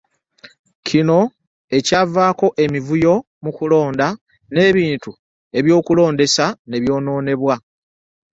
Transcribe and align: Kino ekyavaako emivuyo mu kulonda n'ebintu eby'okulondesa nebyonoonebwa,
Kino 0.87 1.19
ekyavaako 1.77 2.47
emivuyo 2.63 3.13
mu 3.43 3.51
kulonda 3.57 4.07
n'ebintu 4.53 5.11
eby'okulondesa 5.57 6.45
nebyonoonebwa, 6.69 7.55